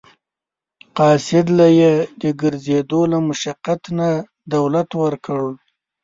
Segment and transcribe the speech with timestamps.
[0.97, 4.09] قاصد له یې د ګرځېدو له مشقت نه
[4.53, 5.41] دولت ورکړ.